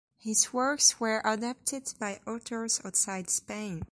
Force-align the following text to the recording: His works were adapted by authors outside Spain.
His 0.17 0.51
works 0.51 0.99
were 0.99 1.21
adapted 1.23 1.93
by 1.99 2.21
authors 2.25 2.81
outside 2.83 3.29
Spain. 3.29 3.83